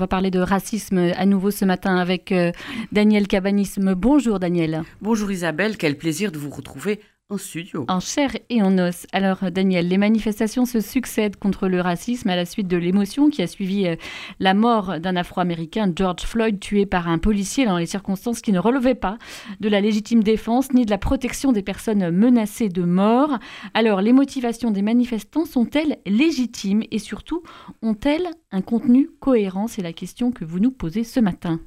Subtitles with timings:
[0.00, 2.52] On va parler de racisme à nouveau ce matin avec euh,
[2.92, 3.94] Daniel Cabanisme.
[3.94, 4.84] Bonjour Daniel.
[5.00, 7.84] Bonjour Isabelle, quel plaisir de vous retrouver en studio.
[7.88, 9.06] En chair et en os.
[9.12, 13.42] Alors Daniel, les manifestations se succèdent contre le racisme à la suite de l'émotion qui
[13.42, 13.96] a suivi euh,
[14.40, 18.58] la mort d'un Afro-Américain, George Floyd, tué par un policier dans les circonstances qui ne
[18.58, 19.18] relevaient pas
[19.60, 23.38] de la légitime défense ni de la protection des personnes menacées de mort.
[23.74, 27.42] Alors les motivations des manifestants sont-elles légitimes et surtout
[27.82, 29.68] ont-elles un contenu cohérent?
[29.68, 31.60] C'est la question que vous nous posez ce matin.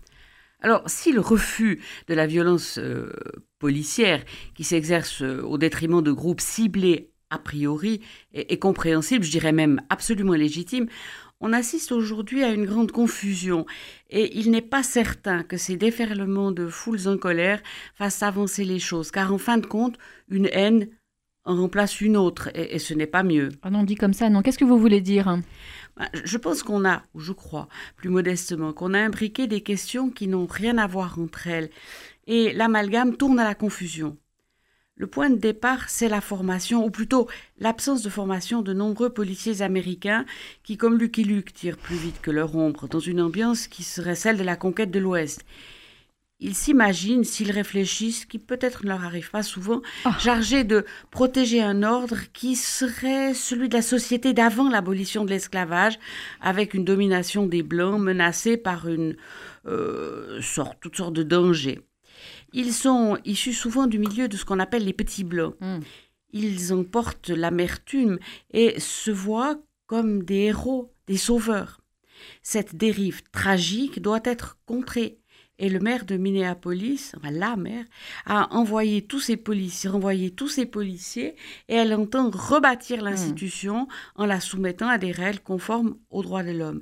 [0.63, 3.11] Alors, si le refus de la violence euh,
[3.61, 4.25] policière
[4.55, 8.01] qui s'exerce euh, au détriment de groupes ciblés a priori
[8.33, 10.87] est, compréhensible, je dirais même absolument légitime,
[11.39, 13.65] on assiste aujourd'hui à une grande confusion
[14.09, 17.61] et il n'est pas certain que ces déferlements de foules en colère
[17.95, 19.97] fassent avancer les choses, car en fin de compte,
[20.29, 20.89] une haine
[21.45, 23.49] en remplace une autre et, ce n'est pas mieux.
[23.63, 24.41] Ah non, dit comme ça, non.
[24.41, 25.39] Qu'est-ce que vous voulez dire?
[26.23, 30.27] Je pense qu'on a, ou je crois, plus modestement, qu'on a imbriqué des questions qui
[30.27, 31.69] n'ont rien à voir entre elles,
[32.27, 34.17] et l'amalgame tourne à la confusion.
[34.95, 37.27] Le point de départ, c'est la formation, ou plutôt
[37.59, 40.25] l'absence de formation de nombreux policiers américains
[40.63, 44.15] qui, comme Lucky Luke, tirent plus vite que leur ombre, dans une ambiance qui serait
[44.15, 45.43] celle de la conquête de l'Ouest.
[46.43, 50.17] Ils s'imaginent, s'ils réfléchissent, qui peut-être ne leur arrive pas souvent, ah.
[50.19, 55.99] chargés de protéger un ordre qui serait celui de la société d'avant l'abolition de l'esclavage,
[56.41, 59.15] avec une domination des Blancs menacée par une
[59.67, 61.79] euh, sorte, toutes sortes de dangers.
[62.53, 65.55] Ils sont issus souvent du milieu de ce qu'on appelle les petits Blancs.
[65.61, 65.79] Hmm.
[66.33, 68.17] Ils emportent l'amertume
[68.51, 71.81] et se voient comme des héros, des sauveurs.
[72.41, 75.20] Cette dérive tragique doit être contrée
[75.61, 77.85] et le maire de Minneapolis, enfin la maire,
[78.25, 81.35] a envoyé tous ses policiers, renvoyé tous ses policiers,
[81.69, 83.05] et elle entend rebâtir hmm.
[83.05, 86.81] l'institution en la soumettant à des règles conformes aux droits de l'homme.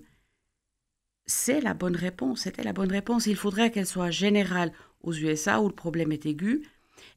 [1.26, 3.28] C'est la bonne réponse, c'était la bonne réponse.
[3.28, 4.72] Il faudrait qu'elle soit générale
[5.02, 6.64] aux USA où le problème est aigu,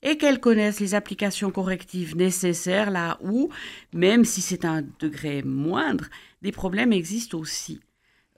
[0.02, 3.50] et qu'elle connaisse les applications correctives nécessaires là où,
[3.92, 6.06] même si c'est un degré moindre,
[6.42, 7.78] des problèmes existent aussi.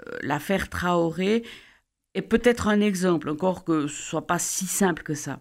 [0.06, 1.42] Euh, l'affaire Traoré
[2.14, 5.40] et peut-être un exemple, encore que ce soit pas si simple que ça.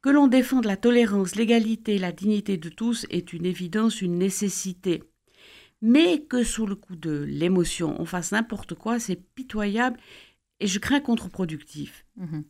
[0.00, 5.02] Que l'on défende la tolérance, l'égalité, la dignité de tous est une évidence, une nécessité.
[5.82, 9.98] Mais que sous le coup de l'émotion, on fasse n'importe quoi, c'est pitoyable
[10.60, 12.06] et je crains contre-productif.
[12.16, 12.44] Mhm.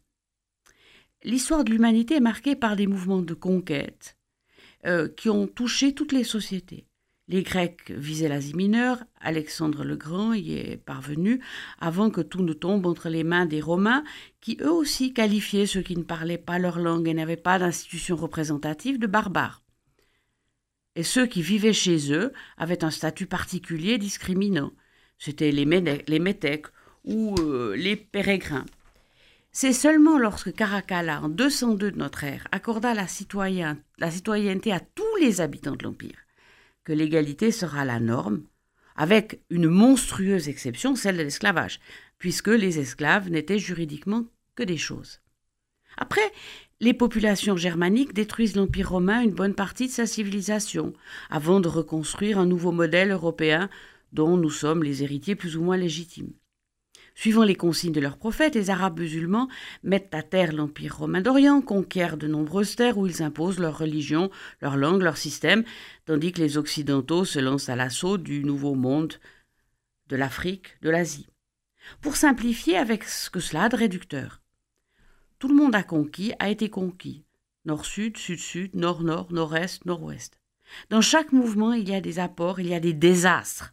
[1.25, 4.16] L'histoire de l'humanité est marquée par des mouvements de conquête
[4.84, 6.87] euh, qui ont touché toutes les sociétés.
[7.29, 11.43] Les Grecs visaient l'Asie mineure, Alexandre le Grand y est parvenu
[11.81, 14.05] avant que tout ne tombe entre les mains des Romains,
[14.41, 18.15] qui eux aussi qualifiaient ceux qui ne parlaient pas leur langue et n'avaient pas d'institution
[18.15, 19.65] représentative de barbares.
[20.95, 24.73] Et ceux qui vivaient chez eux avaient un statut particulier discriminant.
[25.19, 26.67] C'étaient les, métèques
[27.05, 28.67] ou euh, les pérégrins.
[29.51, 35.41] C'est seulement lorsque Caracalla, en 202 de notre ère, accorda la citoyenneté à tous les
[35.41, 36.26] habitants de l'Empire,
[36.87, 38.45] que l'égalité sera la norme,
[38.95, 41.81] avec une monstrueuse exception, celle de l'esclavage,
[42.17, 44.25] puisque les esclaves n'étaient juridiquement
[44.55, 45.21] que des choses.
[45.99, 46.33] Après,
[46.81, 50.93] les populations germaniques détruisent l'Empire romain une bonne partie de sa civilisation,
[51.29, 53.69] avant de reconstruire un nouveau modèle européen
[54.13, 56.33] dont nous sommes les héritiers plus ou moins légitimes.
[57.16, 59.49] Suivant les consignes de leurs prophètes, les Arabes musulmans
[59.82, 64.31] mettent à terre l'Empire romain d'Orient, conquièrent de nombreuses terres où ils imposent leur religion,
[64.60, 65.65] leur langue, leur système,
[66.04, 69.15] tandis que les Occidentaux se lancent à l'assaut du nouveau monde,
[70.09, 71.27] de l'Afrique, de l'Asie.
[72.03, 74.43] Pour simplifier avec ce que cela a de réducteur.
[75.38, 77.25] Tout le monde a conquis, a été conquis.
[77.65, 80.38] Nord-sud, sud-sud, nord-nord, nord-est, nord-ouest.
[80.91, 83.72] Dans chaque mouvement, il y a des apports, il y a des désastres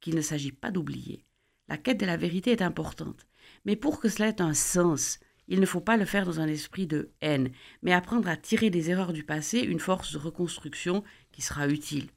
[0.00, 1.24] qu'il ne s'agit pas d'oublier.
[1.68, 3.26] La quête de la vérité est importante.
[3.64, 6.48] Mais pour que cela ait un sens, il ne faut pas le faire dans un
[6.48, 7.50] esprit de haine,
[7.82, 12.08] mais apprendre à tirer des erreurs du passé une force de reconstruction qui sera utile.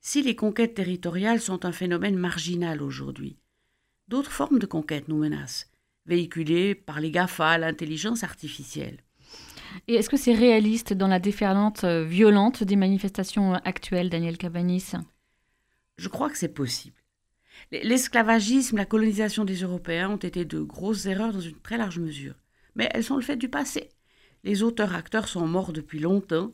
[0.00, 3.36] Si les conquêtes territoriales sont un phénomène marginal aujourd'hui,
[4.08, 5.70] d'autres formes de conquête nous menacent,
[6.06, 9.00] véhiculées par les GAFA, l'intelligence artificielle.
[9.86, 14.92] Et est-ce que c'est réaliste dans la déferlante euh, violente des manifestations actuelles, Daniel Cabanis?
[15.96, 16.96] Je crois que c'est possible.
[17.72, 22.34] L'esclavagisme, la colonisation des Européens ont été de grosses erreurs dans une très large mesure.
[22.74, 23.90] Mais elles sont le fait du passé.
[24.42, 26.52] Les auteurs-acteurs sont morts depuis longtemps.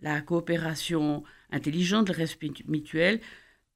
[0.00, 3.20] La coopération intelligente, le respect mutuel,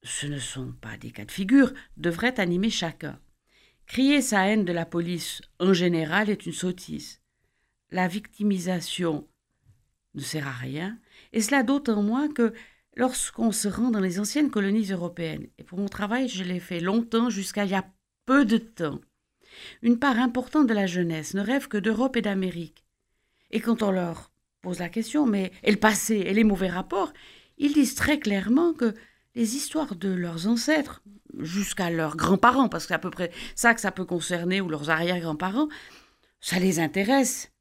[0.03, 3.21] ce ne sont pas des cas de figure, devraient animer chacun.
[3.87, 7.21] Crier sa haine de la police en général est une sottise.
[7.91, 9.27] La victimisation
[10.15, 10.99] ne sert à rien,
[11.33, 12.53] et cela d'autant moins que
[12.99, 15.47] lorsqu'on se rend dans les anciennes colonies européennes.
[15.57, 17.87] Et pour mon travail, je l'ai fait longtemps, jusqu'à il y a
[18.27, 19.01] peu de temps.
[19.83, 22.85] Une part importante de la jeunesse ne rêve que d'Europe et d'Amérique.
[23.51, 27.13] Et quand on leur pose la question, mais et le passé et les mauvais rapports,
[27.57, 28.95] ils disent très clairement que
[29.37, 31.03] les histoires de leurs ancêtres,
[31.39, 34.69] jusqu'à leurs grands-parents, parce que c'est à peu près ça que ça peut concerner, ou
[34.69, 35.69] leurs arrière-grands-parents,
[36.41, 37.53] ça les intéresse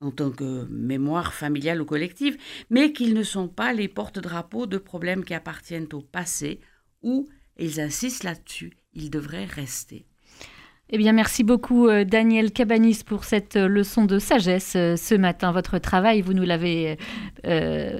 [0.00, 2.36] en tant que mémoire familiale ou collective,
[2.70, 6.60] mais qu'ils ne sont pas les porte-drapeaux de problèmes qui appartiennent au passé,
[7.02, 10.06] ou, et ils insistent là-dessus, ils devraient rester.
[10.88, 15.16] Eh bien, merci beaucoup euh, Daniel Cabanis pour cette euh, leçon de sagesse euh, ce
[15.16, 15.50] matin.
[15.50, 16.96] Votre travail, vous nous l'avez,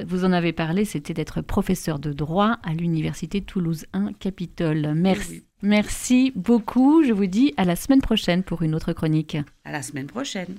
[0.07, 4.93] vous en avez parlé, c'était d'être professeur de droit à l'université Toulouse 1 Capitole.
[4.95, 7.03] Merci, merci beaucoup.
[7.03, 9.37] Je vous dis à la semaine prochaine pour une autre chronique.
[9.65, 10.57] À la semaine prochaine.